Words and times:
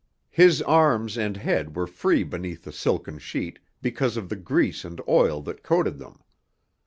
His 0.31 0.63
arms 0.63 1.15
and 1.15 1.37
head 1.37 1.75
were 1.75 1.85
free 1.85 2.23
beneath 2.23 2.63
the 2.63 2.71
silken 2.71 3.19
sheet 3.19 3.59
because 3.83 4.17
of 4.17 4.29
the 4.29 4.35
grease 4.35 4.83
and 4.83 4.99
oil 5.07 5.43
that 5.43 5.61
coated 5.61 5.99
them. 5.99 6.17